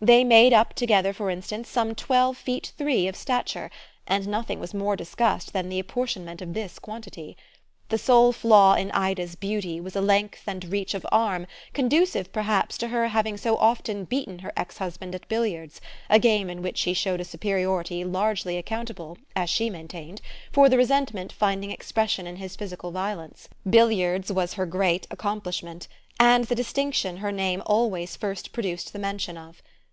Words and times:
They 0.00 0.22
made 0.22 0.52
up 0.52 0.74
together 0.74 1.14
for 1.14 1.30
instance 1.30 1.66
some 1.70 1.94
twelve 1.94 2.36
feet 2.36 2.74
three 2.76 3.08
of 3.08 3.16
stature, 3.16 3.70
and 4.06 4.28
nothing 4.28 4.60
was 4.60 4.74
more 4.74 4.96
discussed 4.96 5.54
than 5.54 5.70
the 5.70 5.78
apportionment 5.78 6.42
of 6.42 6.52
this 6.52 6.78
quantity. 6.78 7.38
The 7.88 7.96
sole 7.96 8.30
flaw 8.32 8.74
in 8.74 8.90
Ida's 8.90 9.34
beauty 9.34 9.80
was 9.80 9.96
a 9.96 10.02
length 10.02 10.42
and 10.46 10.62
reach 10.70 10.92
of 10.92 11.06
arm 11.10 11.46
conducive 11.72 12.30
perhaps 12.34 12.76
to 12.76 12.88
her 12.88 13.08
having 13.08 13.38
so 13.38 13.56
often 13.56 14.04
beaten 14.04 14.40
her 14.40 14.52
ex 14.58 14.76
husband 14.76 15.14
at 15.14 15.26
billiards, 15.26 15.80
a 16.10 16.18
game 16.18 16.50
in 16.50 16.60
which 16.60 16.76
she 16.76 16.92
showed 16.92 17.22
a 17.22 17.24
superiority 17.24 18.04
largely 18.04 18.58
accountable, 18.58 19.16
as 19.34 19.48
she 19.48 19.70
maintained, 19.70 20.20
for 20.52 20.68
the 20.68 20.76
resentment 20.76 21.32
finding 21.32 21.70
expression 21.70 22.26
in 22.26 22.36
his 22.36 22.56
physical 22.56 22.90
violence. 22.90 23.48
Billiards 23.70 24.30
was 24.30 24.52
her 24.52 24.66
great 24.66 25.06
accomplishment 25.10 25.88
and 26.20 26.44
the 26.44 26.54
distinction 26.54 27.16
her 27.16 27.32
name 27.32 27.62
always 27.64 28.16
first 28.16 28.52
produced 28.52 28.92
the 28.92 28.98
mention 28.98 29.38
of. 29.38 29.62